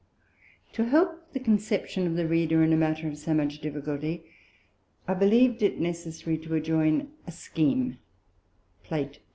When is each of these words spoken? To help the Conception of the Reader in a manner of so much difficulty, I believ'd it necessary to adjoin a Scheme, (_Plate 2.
To 0.73 0.85
help 0.85 1.31
the 1.31 1.39
Conception 1.39 2.07
of 2.07 2.15
the 2.15 2.25
Reader 2.27 2.63
in 2.63 2.73
a 2.73 2.75
manner 2.75 3.07
of 3.07 3.19
so 3.19 3.35
much 3.35 3.59
difficulty, 3.61 4.23
I 5.07 5.13
believ'd 5.13 5.61
it 5.61 5.79
necessary 5.79 6.39
to 6.39 6.55
adjoin 6.55 7.11
a 7.27 7.31
Scheme, 7.31 7.99
(_Plate 8.83 9.13
2. 9.13 9.19